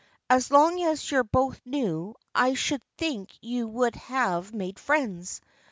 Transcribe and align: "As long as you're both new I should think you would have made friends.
"As 0.31 0.49
long 0.49 0.81
as 0.81 1.11
you're 1.11 1.23
both 1.23 1.61
new 1.63 2.15
I 2.33 2.55
should 2.55 2.81
think 2.97 3.37
you 3.39 3.67
would 3.67 3.93
have 3.97 4.51
made 4.51 4.79
friends. 4.79 5.41